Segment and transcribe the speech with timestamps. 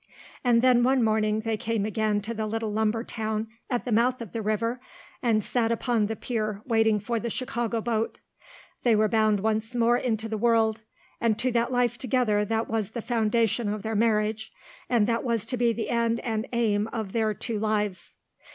[0.43, 4.19] And then one morning they came again to the little lumber town at the mouth
[4.19, 4.81] of the river
[5.21, 8.17] and sat upon the pier waiting for the Chicago boat.
[8.81, 10.81] They were bound once more into the world,
[11.19, 14.51] and to that life together that was the foundation of their marriage
[14.89, 18.15] and that was to be the end and aim of their two lives.